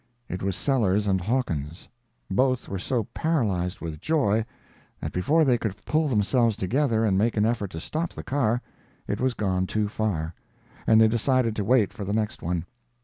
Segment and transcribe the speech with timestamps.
[0.27, 1.87] It was Sellers and Hawkins.
[2.31, 4.45] Both were so paralyzed with joy
[4.99, 8.63] that before they could pull themselves together and make an effort to stop the car,
[9.07, 10.33] it was gone too far,
[10.87, 12.65] and they decided to wait for the next one.